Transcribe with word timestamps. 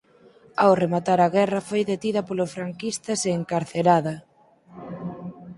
Ao 0.63 0.71
rematar 0.83 1.19
a 1.23 1.31
guerra 1.37 1.61
foi 1.69 1.81
detida 1.91 2.21
polos 2.27 2.53
franquistas 2.57 3.19
e 3.29 3.31
encarcerada. 3.39 4.15